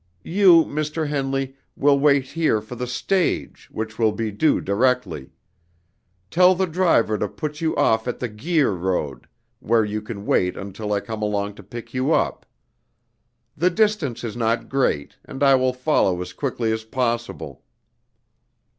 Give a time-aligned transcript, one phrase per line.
[0.25, 1.07] You, Mr.
[1.07, 5.29] Henley, will wait here for the stage, which will be due directly.
[6.31, 9.27] Tell the driver to put you off at the Guir Road,
[9.59, 12.47] where you can wait until I come along to pick you up.
[13.55, 17.61] The distance is not great, and I will follow as quickly as possible."